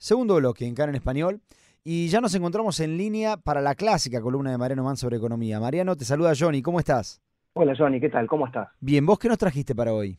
[0.00, 1.40] Segundo bloque en Cara en Español.
[1.84, 5.60] Y ya nos encontramos en línea para la clásica columna de Mariano Man sobre economía.
[5.60, 6.62] Mariano, te saluda Johnny.
[6.62, 7.20] ¿Cómo estás?
[7.52, 8.26] Hola Johnny, ¿qué tal?
[8.26, 8.70] ¿Cómo estás?
[8.80, 10.18] Bien, ¿vos qué nos trajiste para hoy?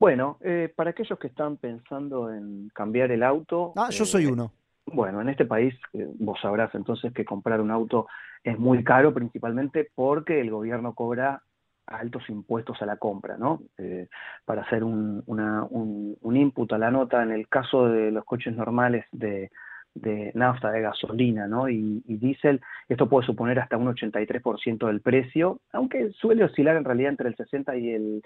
[0.00, 3.74] Bueno, eh, para aquellos que están pensando en cambiar el auto...
[3.76, 4.50] Ah, yo soy eh, uno.
[4.86, 8.06] Bueno, en este país eh, vos sabrás entonces que comprar un auto
[8.42, 11.42] es muy caro principalmente porque el gobierno cobra
[11.88, 13.62] altos impuestos a la compra, ¿no?
[13.78, 14.08] Eh,
[14.44, 18.54] para hacer un, un, un, input a la nota, en el caso de los coches
[18.54, 19.50] normales de,
[19.94, 21.68] de nafta, de gasolina, ¿no?
[21.68, 27.10] Y, diésel, esto puede suponer hasta un 83% del precio, aunque suele oscilar en realidad
[27.10, 28.22] entre el 60 y el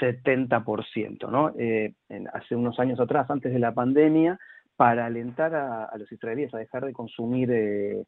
[0.00, 1.52] 70%, ¿no?
[1.58, 1.94] Eh,
[2.32, 4.38] hace unos años atrás, antes de la pandemia,
[4.76, 8.04] para alentar a, los israelíes a dejar de consumir eh,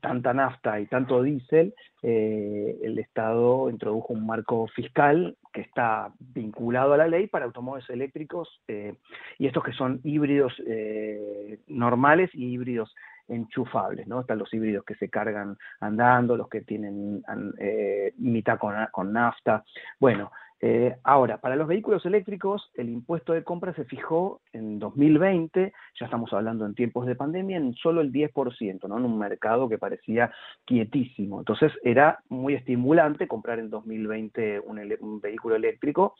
[0.00, 6.92] tanta nafta y tanto diésel, eh, el Estado introdujo un marco fiscal que está vinculado
[6.92, 8.94] a la ley para automóviles eléctricos eh,
[9.38, 12.94] y estos que son híbridos eh, normales y híbridos
[13.28, 14.20] enchufables, ¿no?
[14.20, 17.22] Están los híbridos que se cargan andando, los que tienen
[17.58, 19.64] eh, mitad con, con nafta.
[19.98, 20.30] Bueno,
[20.66, 26.06] eh, ahora, para los vehículos eléctricos, el impuesto de compra se fijó en 2020, ya
[26.06, 28.96] estamos hablando en tiempos de pandemia, en solo el 10%, ¿no?
[28.96, 30.32] en un mercado que parecía
[30.64, 31.38] quietísimo.
[31.38, 36.14] Entonces era muy estimulante comprar en 2020 un, vehículo eléctrico.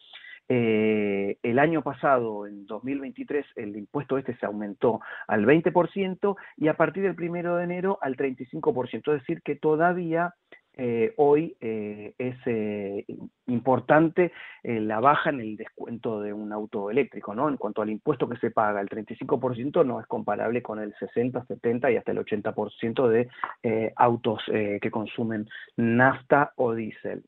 [0.46, 6.76] Eh, el año pasado, en 2023, el impuesto este se aumentó al 20% y a
[6.76, 10.34] partir del primero de enero al 35%, es decir, que todavía
[10.76, 13.04] eh, hoy eh, es eh,
[13.46, 17.48] importante eh, la baja en el descuento de un auto eléctrico, ¿no?
[17.48, 21.44] En cuanto al impuesto que se paga, el 35% no es comparable con el 60,
[21.46, 27.24] 70 y hasta el 80% de autos que consumen nafta o diésel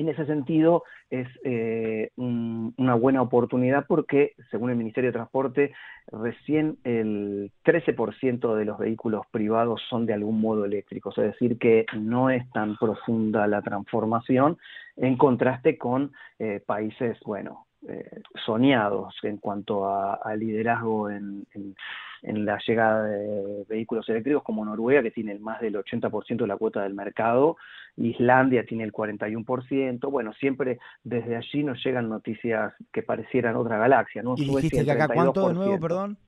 [0.00, 5.72] en ese sentido es eh, un, una buena oportunidad porque, según el Ministerio de Transporte,
[6.08, 11.86] recién el 13% de los vehículos privados son de algún modo eléctricos, es decir, que
[11.98, 14.58] no es tan profunda la transformación
[14.96, 21.74] en contraste con eh, países, bueno, eh, soñados en cuanto a, a liderazgo en, en,
[22.22, 26.56] en, la llegada de vehículos eléctricos como Noruega, que tiene más del 80% de la
[26.56, 27.56] cuota del mercado,
[27.96, 34.22] Islandia tiene el 41%, bueno, siempre desde allí nos llegan noticias que parecieran otra galaxia,
[34.22, 34.34] ¿no?
[34.36, 36.18] ¿Y dijiste que acá cuánto de nuevo, perdón?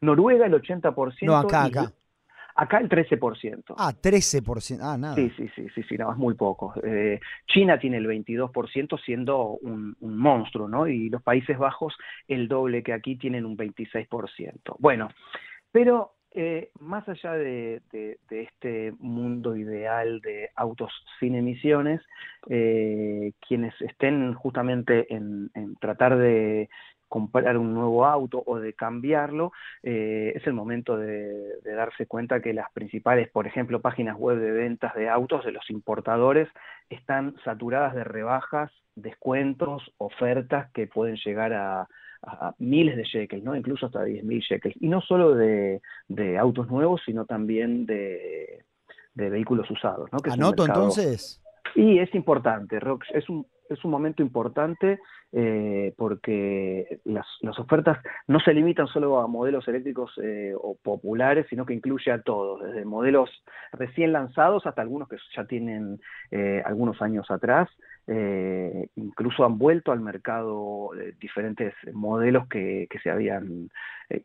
[0.00, 1.14] Noruega el 80%.
[1.22, 1.92] No, acá, acá.
[2.56, 3.74] Acá el 13%.
[3.76, 4.78] Ah, 13%.
[4.80, 5.14] Ah, nada.
[5.14, 6.72] Sí, sí, sí, sí, sí no, es muy poco.
[6.82, 10.88] Eh, China tiene el 22% siendo un, un, monstruo, ¿no?
[10.88, 11.94] Y los Países Bajos
[12.26, 14.76] el doble que aquí tienen un 26%.
[14.78, 15.08] Bueno,
[15.70, 22.02] pero eh, más allá de, de, de, este mundo ideal de autos sin emisiones,
[22.50, 26.68] eh, quienes estén justamente en, en tratar de
[27.08, 29.52] comprar un nuevo auto o de cambiarlo,
[29.82, 34.38] eh, es el momento de, de, darse cuenta que las principales, por ejemplo, páginas web
[34.38, 36.48] de ventas de autos de los importadores
[36.90, 41.88] están saturadas de rebajas, descuentos, ofertas que pueden llegar a,
[42.22, 43.54] a miles de shekels, ¿no?
[43.56, 44.76] incluso hasta 10.000 shekels.
[44.80, 48.64] Y no solo de, de, autos nuevos, sino también de,
[49.14, 50.10] de vehículos usados.
[50.12, 50.18] ¿no?
[50.18, 50.88] Que ¿Anoto mercado...
[50.88, 51.42] entonces?
[51.74, 54.98] Y es importante, Rox, es un, es un momento importante
[55.32, 61.46] eh, porque las, las, ofertas no se limitan solo a modelos eléctricos eh, o populares,
[61.50, 63.28] sino que incluye a todos, desde modelos
[63.72, 66.00] recién lanzados hasta algunos que ya tienen
[66.30, 67.68] eh, algunos años atrás.
[68.94, 73.68] Incluso han vuelto al mercado diferentes modelos que, que se habían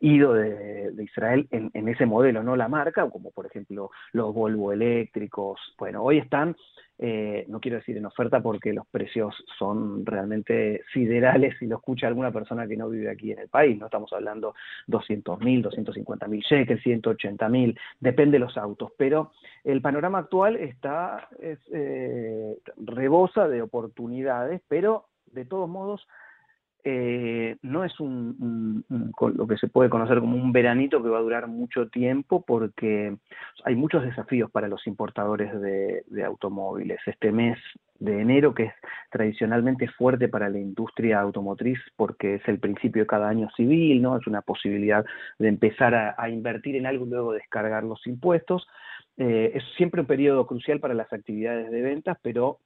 [0.00, 4.32] ido de, de Israel en, en, ese modelo, no la marca, como por ejemplo los
[4.32, 5.58] Volvo eléctricos.
[5.78, 6.54] Bueno, hoy están,
[7.04, 12.06] eh, no quiero decir en oferta porque los precios son realmente siderales si lo escucha
[12.06, 14.54] alguna persona que no vive aquí en el país, no estamos hablando
[14.86, 19.32] 200 mil, 250 mil shekels, 180 mil, depende de los autos, pero
[19.64, 26.06] el panorama actual está, es, eh, rebosa de oportunidades, pero de todos modos
[26.84, 31.22] eh, no es un, lo que se puede conocer como un veranito que va a
[31.22, 33.16] durar mucho tiempo porque
[33.64, 37.00] hay muchos desafíos para los importadores de, automóviles.
[37.06, 37.58] Este mes
[37.98, 38.74] de enero, que es
[39.10, 44.16] tradicionalmente fuerte para la industria automotriz porque es el principio de cada año civil, ¿no?
[44.16, 45.04] Es una posibilidad
[45.38, 48.66] de empezar a, a invertir en algo y luego descargar los impuestos.
[49.16, 52.58] Eh, es siempre un periodo crucial para las actividades de ventas, pero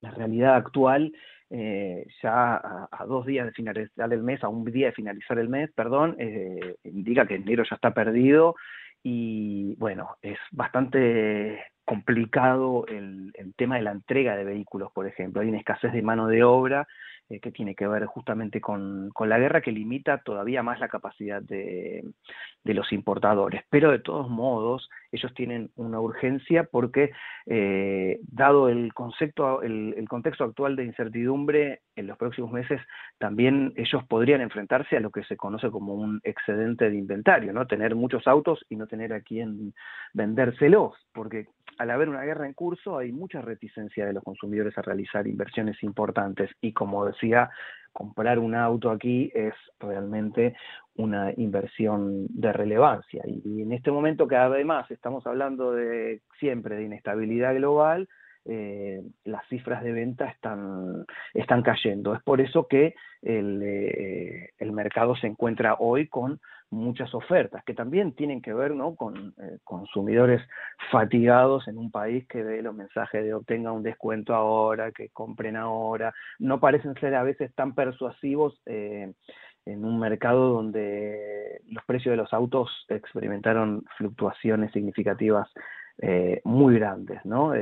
[0.00, 1.12] la realidad actual
[1.54, 5.38] eh, ya a, a, dos días de finalizar el mes, a un día de finalizar
[5.38, 8.56] el mes, perdón, eh, indica que enero ya está perdido
[9.02, 15.42] y bueno, es bastante complicado el, tema de la entrega de vehículos, por ejemplo.
[15.42, 16.88] Hay una escasez de mano de obra
[17.28, 21.42] eh, que tiene que ver justamente con, la guerra que limita todavía más la capacidad
[21.42, 22.02] de,
[22.64, 23.62] los importadores.
[23.68, 27.12] Pero de todos modos, ellos tienen una urgencia porque,
[27.44, 32.80] eh, dado el, concepto, el, contexto actual de incertidumbre, en los próximos meses
[33.18, 37.66] también ellos podrían enfrentarse a lo que se conoce como un excedente de inventario, ¿no?
[37.66, 39.74] Tener muchos autos y no tener a quién
[40.14, 41.48] vendérselos, porque
[41.78, 45.82] al haber una guerra en curso hay mucha reticencia de los consumidores a realizar inversiones
[45.82, 47.50] importantes y como decía,
[47.92, 50.54] comprar un auto aquí es realmente
[50.96, 53.22] una inversión de relevancia.
[53.26, 58.08] Y, en este momento que además estamos hablando de siempre de inestabilidad global,
[58.44, 62.14] eh, las cifras de venta están, están cayendo.
[62.14, 66.40] Es por eso que el, eh, el mercado se encuentra hoy con
[66.70, 68.96] muchas ofertas, que también tienen que ver ¿no?
[68.96, 70.42] con eh, consumidores
[70.90, 75.54] fatigados en un país que ve los mensajes de obtenga un descuento ahora, que compren
[75.54, 79.14] ahora, no parecen ser a veces tan persuasivos en
[79.84, 85.48] un mercado donde los precios de los autos experimentaron fluctuaciones significativas
[86.44, 87.52] muy grandes, ¿no?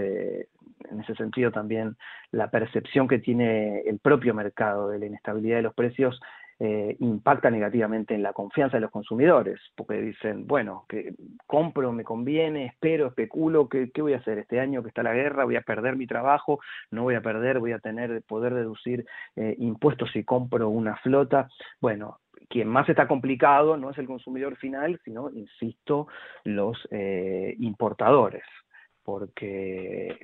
[0.91, 1.97] En ese sentido también
[2.31, 6.21] la percepción que tiene el propio mercado de la inestabilidad de los precios
[6.63, 11.15] eh, impacta negativamente en la confianza de los consumidores, porque dicen, bueno, que
[11.47, 15.47] compro, me conviene, espero, especulo, ¿qué, voy a hacer este año que está la guerra?
[15.47, 16.61] ¿Voy a perder mi trabajo?
[16.91, 17.61] ¿No voy a perder?
[17.61, 19.07] ¿Voy a tener poder deducir
[19.37, 21.49] eh, impuestos si compro una flota?
[21.81, 22.19] Bueno,
[22.51, 26.09] quien más está complicado no es el consumidor final, sino, insisto,
[26.45, 28.45] los eh, importadores,
[29.03, 30.19] porque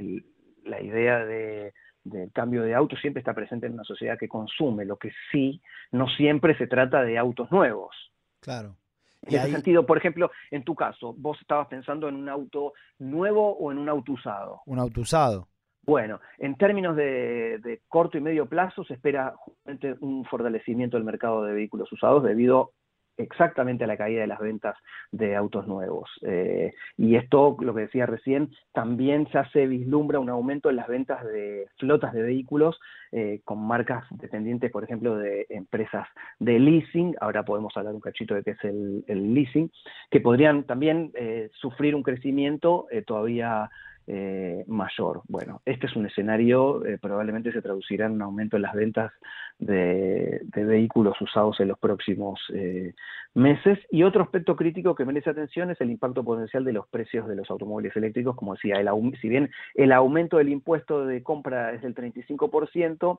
[0.66, 1.72] la idea de
[2.06, 5.60] del cambio de autos siempre está presente en una sociedad que consume, lo que sí,
[5.90, 7.94] no siempre se trata de autos nuevos.
[8.40, 8.76] Claro.
[9.22, 13.56] En ese sentido, por ejemplo, en tu caso, vos estabas pensando en un auto nuevo
[13.56, 14.60] o en un auto usado.
[14.66, 15.48] Un auto usado.
[15.82, 21.04] Bueno, en términos de, de, corto y medio plazo se espera justamente un fortalecimiento del
[21.04, 22.72] mercado de vehículos usados debido
[23.16, 24.76] exactamente a la caída de las ventas
[25.12, 26.10] de autos nuevos.
[26.22, 30.88] Eh, y esto, lo que decía recién, también ya se vislumbra un aumento en las
[30.88, 32.78] ventas de flotas de vehículos
[33.12, 36.06] eh, con marcas dependientes, por ejemplo, de empresas
[36.38, 39.70] de leasing, ahora podemos hablar un cachito de qué es el, leasing,
[40.10, 43.70] que podrían también eh, sufrir un crecimiento todavía
[44.08, 45.22] eh, mayor.
[45.26, 49.12] Bueno, este es un escenario, eh, probablemente se traducirá en un aumento en las ventas
[49.58, 52.94] de, vehículos usados en los próximos eh,
[53.34, 53.80] meses.
[53.90, 57.34] Y otro aspecto crítico que merece atención es el impacto potencial de los precios de
[57.34, 58.36] los automóviles eléctricos.
[58.36, 58.76] Como decía,
[59.20, 63.18] si bien el aumento del impuesto de compra es del 35%,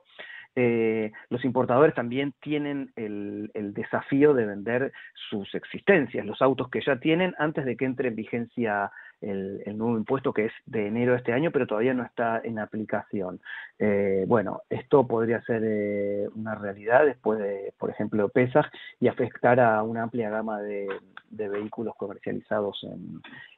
[1.28, 4.92] los importadores también tienen el, el, desafío de vender
[5.30, 8.90] sus existencias, los autos que ya tienen antes de que entre en vigencia
[9.20, 12.58] el, nuevo impuesto que es de enero de este año, pero todavía no está en
[12.58, 13.40] aplicación.
[13.78, 18.70] Eh, bueno, esto podría ser eh, una realidad después de, por ejemplo, PESAG
[19.00, 20.88] y afectar a una amplia gama de,
[21.30, 22.86] vehículos comercializados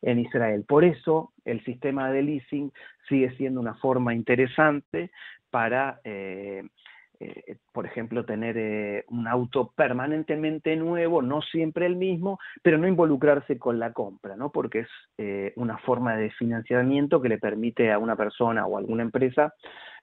[0.02, 0.64] en, Israel.
[0.66, 2.72] Por eso, el sistema de leasing
[3.08, 5.10] sigue siendo una forma interesante
[5.50, 6.62] para eh,
[7.20, 12.88] eh, por ejemplo, tener eh, un auto permanentemente nuevo, no siempre el mismo, pero no
[12.88, 14.50] involucrarse con la compra, ¿no?
[14.50, 14.88] Porque es
[15.18, 19.54] eh, una forma de financiamiento que le permite a una persona o a alguna empresa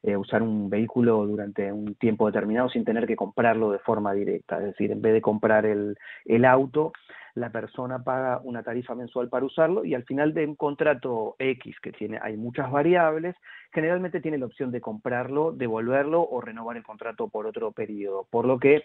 [0.04, 4.60] usar un vehículo durante un tiempo determinado sin tener que comprarlo de forma directa.
[4.60, 6.94] Es decir, en vez de comprar el, el auto,
[7.38, 11.76] la persona paga una tarifa mensual para usarlo y al final de un contrato X
[11.82, 13.36] que tiene, hay muchas variables,
[13.72, 18.46] generalmente tiene la opción de comprarlo, devolverlo o renovar el contrato por otro periodo, por
[18.46, 18.84] lo que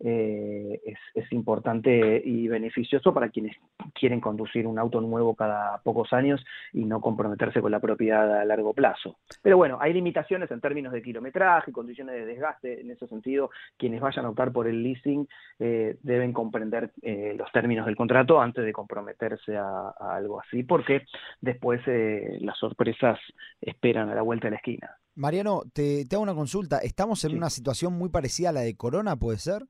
[0.00, 0.80] eh,
[1.14, 3.56] es, importante y beneficioso para quienes
[3.94, 8.44] quieren conducir un auto nuevo cada pocos años y no comprometerse con la propiedad a
[8.44, 9.16] largo plazo.
[9.42, 14.00] Pero bueno, hay limitaciones en términos de kilometraje, condiciones de desgaste, en ese sentido, quienes
[14.00, 15.26] vayan a optar por el leasing
[15.58, 21.04] eh, deben comprender eh, los términos del contrato antes de comprometerse a, algo así, porque
[21.40, 23.18] después eh, las sorpresas
[23.60, 24.90] esperan a la vuelta de la esquina.
[25.16, 26.78] Mariano, te, hago una consulta.
[26.78, 29.64] ¿Estamos en una situación muy parecida a la de Corona, puede ser?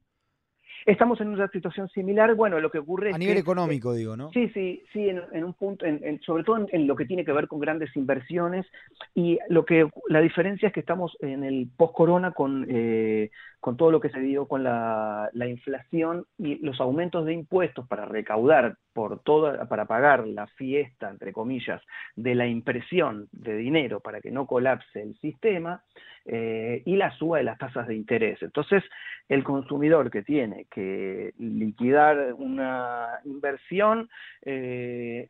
[0.87, 2.35] Estamos en una situación similar.
[2.35, 4.31] Bueno, lo que ocurre a nivel económico, digo, ¿no?
[4.33, 7.49] Sí, sí, sí, en, un punto, en, sobre todo en, lo que tiene que ver
[7.49, 8.67] con grandes inversiones
[9.15, 13.31] y lo que la diferencia es que estamos en el post-corona con eh,
[13.65, 18.05] con todo lo que se dio con la, inflación y los aumentos de impuestos para
[18.05, 21.81] recaudar por toda, para pagar la fiesta, entre comillas,
[22.15, 25.83] de la impresión de dinero para que no colapse el sistema,
[26.27, 28.43] eh, y la suba de las tasas de interés.
[28.43, 28.85] Entonces,
[29.31, 34.09] el consumidor que tiene que liquidar una inversión,
[34.43, 35.29] eh,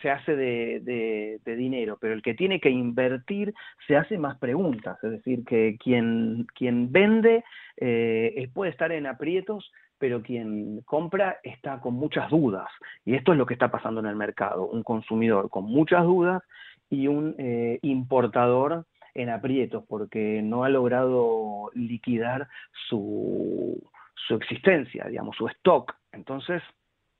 [0.00, 3.52] se hace de, dinero, pero el que tiene que invertir
[3.86, 7.44] se hace más preguntas, es decir, que quien, quien vende
[7.76, 12.68] eh, puede estar en aprietos, pero quien compra está con muchas dudas.
[13.04, 16.42] Y esto es lo que está pasando en el mercado, un consumidor con muchas dudas
[16.88, 22.48] y un eh, importador en aprietos porque no ha logrado liquidar
[22.88, 23.80] su,
[24.14, 25.94] su existencia, digamos, su stock.
[26.12, 26.62] Entonces,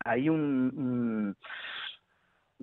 [0.04, 1.36] hay un,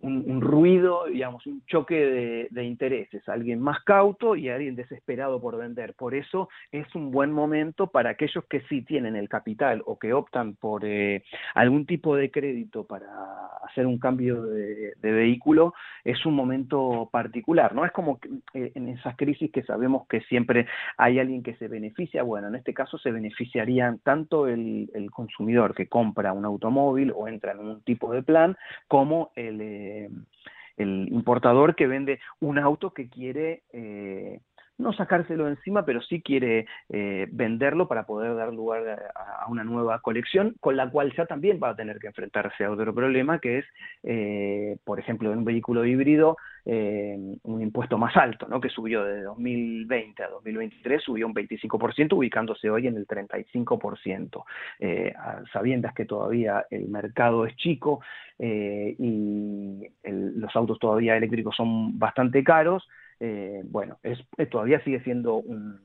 [0.01, 5.93] ruido, digamos, un choque de, intereses, alguien más cauto y alguien desesperado por vender.
[5.93, 10.13] Por eso es un buen momento para aquellos que sí tienen el capital o que
[10.13, 11.23] optan por eh,
[11.55, 13.07] algún tipo de crédito para
[13.63, 17.85] hacer un cambio de, vehículo, es un momento particular, ¿no?
[17.85, 18.19] Es como
[18.53, 20.67] eh, en esas crisis que sabemos que siempre
[20.97, 25.87] hay alguien que se beneficia, bueno, en este caso se beneficiarían tanto el, consumidor que
[25.87, 28.57] compra un automóvil o entra en un tipo de plan,
[28.87, 29.61] como el...
[29.81, 30.09] Eh,
[30.77, 34.39] el importador que vende un auto que quiere eh,
[34.81, 39.99] no sacárselo encima, pero sí quiere eh, venderlo para poder dar lugar a, una nueva
[40.01, 43.59] colección, con la cual ya también va a tener que enfrentarse a otro problema, que
[43.59, 43.65] es,
[44.03, 48.61] eh, por ejemplo, en un vehículo híbrido, eh, un impuesto más alto, ¿no?
[48.61, 54.43] que subió de 2020 a 2023, subió un 25%, ubicándose hoy en el 35%,
[55.51, 58.01] sabiendas que todavía el mercado es chico
[58.39, 62.87] y los autos todavía eléctricos son bastante caros,
[63.21, 65.79] eh, bueno, es, eh, todavía sigue siendo un,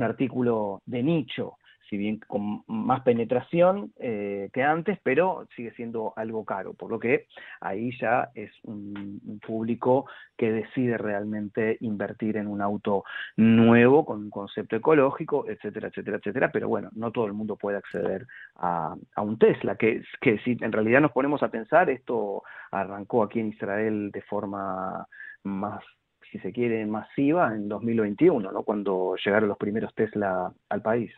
[0.00, 1.58] artículo de nicho,
[1.90, 6.98] si bien con más penetración eh, que antes, pero sigue siendo algo caro, por lo
[6.98, 7.26] que
[7.60, 13.04] ahí ya es un, público que decide realmente invertir en un auto
[13.36, 17.76] nuevo, con un concepto ecológico, etcétera, etcétera, etcétera, pero bueno, no todo el mundo puede
[17.76, 18.26] acceder
[18.56, 23.22] a, a un Tesla, que, que si en realidad nos ponemos a pensar, esto arrancó
[23.22, 25.06] aquí en Israel de forma
[25.42, 25.82] más
[26.30, 28.62] si se quiere, masiva en 2021, ¿no?
[28.62, 31.10] cuando llegaron los primeros Tesla al país.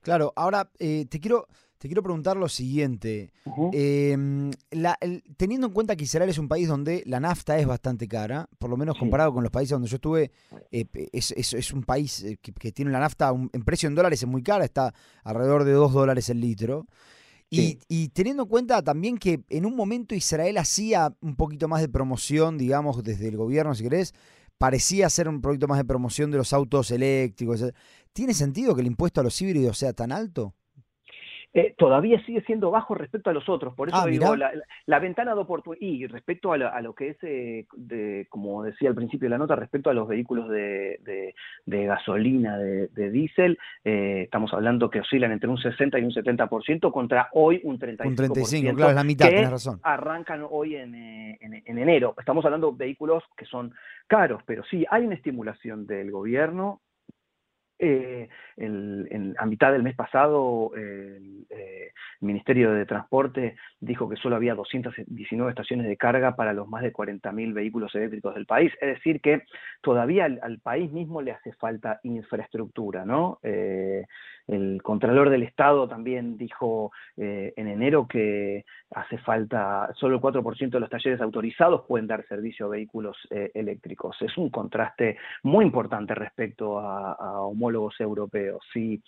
[0.00, 1.46] Claro, ahora eh, te quiero
[1.84, 3.30] te quiero preguntar lo siguiente.
[3.74, 4.50] Em,
[5.36, 8.70] teniendo en cuenta que Israel es un país donde la nafta es bastante cara, por
[8.70, 10.30] lo menos comparado con los países donde yo estuve,
[10.70, 14.26] eh, es, es, un país eh, que, tiene la nafta en precio en dólares es
[14.26, 14.94] muy cara, está
[15.24, 16.86] alrededor de 2 dólares el litro.
[17.50, 21.82] Y, y, teniendo en cuenta también que en un momento Israel hacía un poquito más
[21.82, 24.14] de promoción, digamos, desde el gobierno, si querés,
[24.64, 27.62] parecía ser un proyecto más de promoción de los autos eléctricos.
[28.14, 30.54] ¿Tiene sentido que el impuesto a los híbridos sea tan alto?
[31.56, 33.74] Eh, todavía sigue siendo bajo respecto a los otros.
[33.74, 37.66] Por eso ah, digo, la, ventana de oportunidad, y respecto a lo, que es, eh,
[37.76, 41.32] de, como decía al principio de la nota, respecto a los vehículos de,
[41.64, 47.28] gasolina, de, diésel, eh, estamos hablando que oscilan entre un 60 y un 70% contra
[47.34, 48.04] hoy un 35%.
[48.04, 49.78] Un 35, claro, es la mitad, tienes razón.
[49.84, 52.16] Arrancan hoy en, en, en enero.
[52.18, 53.72] Estamos hablando de vehículos que son
[54.08, 56.80] caros, pero sí, hay una estimulación del gobierno
[57.78, 58.28] eh,
[59.38, 65.50] a mitad del mes pasado, el, eh, Ministerio de Transporte dijo que solo había 219
[65.50, 68.72] estaciones de carga para los más de 40.000 vehículos eléctricos del país.
[68.80, 69.42] Es decir, que
[69.82, 73.38] todavía al, país mismo le hace falta infraestructura, ¿no?
[73.42, 74.06] Eh,
[74.46, 78.64] el Contralor del Estado también dijo en enero que
[78.94, 83.50] hace falta, solo el 4% de los talleres autorizados pueden dar servicio a vehículos eh,
[83.54, 84.16] eléctricos.
[84.22, 88.62] Es un contraste muy importante respecto a, homólogos europeos.
[88.72, 89.02] Sí,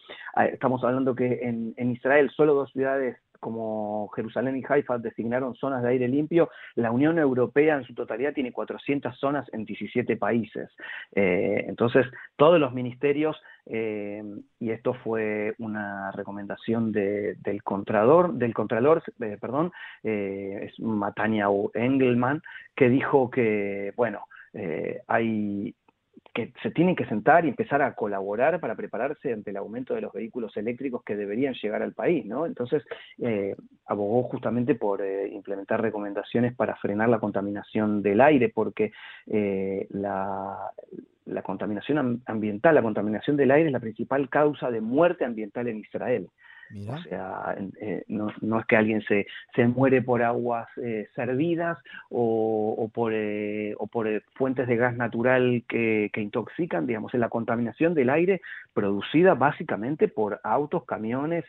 [0.53, 5.83] estamos hablando que en, en Israel solo dos ciudades como Jerusalén y Haifa designaron zonas
[5.83, 10.71] de aire limpio, la Unión Europea en su totalidad tiene 400 zonas en 17 países.
[11.15, 13.37] Eh, entonces, todos los ministerios,
[13.67, 14.23] eh,
[14.59, 19.71] y esto fue una recomendación del Contralor, del Contralor eh, perdón,
[20.03, 22.43] es Matania Engelman,
[22.75, 24.23] que dijo que, bueno,
[25.07, 25.75] hay
[26.37, 30.03] que se tienen que sentar y empezar a colaborar para prepararse ante el aumento de
[30.03, 32.45] los vehículos eléctricos que deberían llegar al país, ¿no?
[32.45, 32.85] Entonces,
[33.23, 38.93] eh, abogó justamente por eh, implementar recomendaciones para frenar la contaminación del aire, porque
[39.29, 40.73] eh, la,
[41.25, 45.79] la contaminación ambiental, la contaminación del aire es la principal causa de muerte ambiental en
[45.79, 46.29] Israel.
[46.89, 51.79] O sea, eh, no, no, es que alguien se, se muere por aguas eh, servidas
[52.11, 57.21] o, o por, eh, o por fuentes de gas natural que, que, intoxican, digamos, es
[57.21, 58.41] la contaminación del aire
[58.75, 61.45] producida básicamente por autos, camiones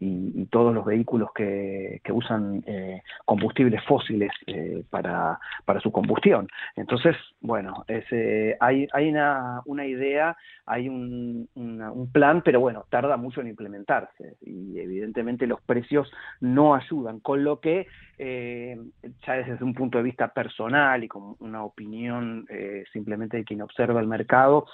[0.00, 6.48] y, todos los vehículos que, usan eh, combustibles fósiles eh, para, para, su combustión.
[6.74, 13.16] Entonces, bueno, ese, hay, hay una, una, idea, hay un, un, plan, pero bueno, tarda
[13.16, 17.86] mucho en implementarse y evidentemente los precios no ayudan, con lo que
[18.18, 18.76] eh,
[19.24, 22.46] ya desde un punto de vista personal y con una opinión
[22.92, 24.66] simplemente de quien observa el mercado,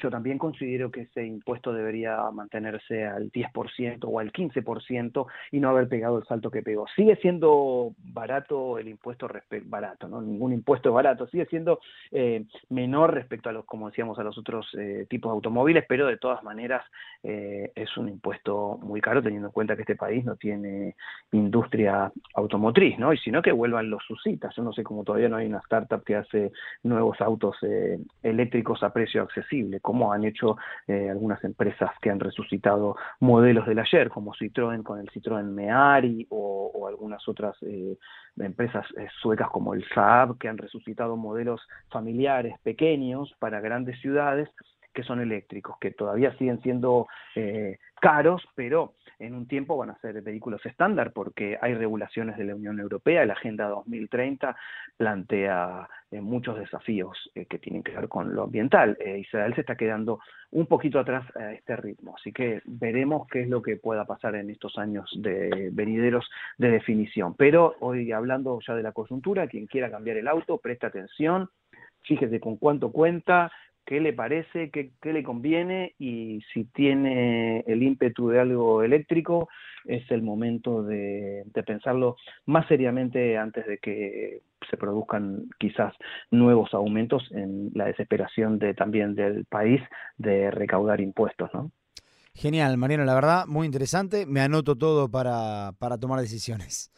[0.00, 5.68] yo también considero que ese impuesto debería mantenerse al 10% o al 15% y no
[5.68, 6.86] haber pegado el salto que pegó.
[6.96, 9.28] Sigue siendo barato el impuesto
[9.64, 10.22] barato, ¿no?
[10.22, 11.80] Ningún impuesto es barato, sigue siendo
[12.10, 16.06] eh, menor respecto a los, como decíamos, a los otros eh, tipos de automóviles, pero
[16.06, 16.84] de todas maneras
[17.22, 20.96] eh, es un impuesto muy caro teniendo en cuenta que este país no tiene
[21.32, 23.12] industria automotriz, ¿no?
[23.12, 24.54] Y si no que vuelvan los susitas.
[24.56, 27.56] Yo no sé cómo todavía no hay una startup que hace nuevos autos
[28.22, 33.80] eléctricos a precio accesible como han hecho eh, algunas empresas que han resucitado modelos del
[33.80, 37.96] ayer, como Citroën con el Citroën Meari o, algunas otras eh,
[38.38, 41.60] empresas eh, suecas como el Saab, que han resucitado modelos
[41.90, 44.48] familiares pequeños para grandes ciudades
[44.92, 47.06] que son eléctricos, que todavía siguen siendo
[48.02, 52.56] caros, pero en un tiempo van a ser vehículos estándar porque hay regulaciones de la
[52.56, 54.56] Unión Europea, la Agenda 2030
[54.96, 58.98] plantea eh, muchos desafíos eh, que tienen que ver con lo ambiental.
[58.98, 60.18] Eh, Israel se está quedando
[60.50, 64.34] un poquito atrás a este ritmo, así que veremos qué es lo que pueda pasar
[64.34, 67.34] en estos años de venideros de definición.
[67.36, 71.48] Pero hoy hablando ya de la coyuntura, quien quiera cambiar el auto, preste atención,
[72.02, 73.52] fíjese con cuánto cuenta,
[73.84, 79.48] qué le parece, qué, le conviene y si tiene el ímpetu de algo eléctrico,
[79.84, 85.92] es el momento de, pensarlo más seriamente antes de que se produzcan quizás
[86.30, 89.80] nuevos aumentos en la desesperación de también del país
[90.16, 91.70] de recaudar impuestos, ¿no?
[92.34, 94.24] Genial, Mariano, la verdad, muy interesante.
[94.24, 96.90] Me anoto todo para, para tomar decisiones.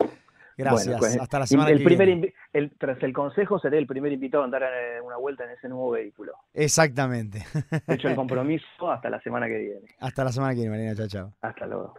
[0.56, 0.96] Gracias.
[0.98, 2.34] Pues, Hasta la semana el que primer viene.
[2.54, 5.68] El, tras el consejo, seré el primer invitado a andar eh, una vuelta en ese
[5.68, 6.32] nuevo vehículo.
[6.54, 7.44] Exactamente.
[7.88, 9.86] Hecho el compromiso hasta la semana que viene.
[9.98, 10.94] Hasta la semana que viene, Marina.
[10.94, 11.32] Chao, chao.
[11.42, 11.94] Hasta luego.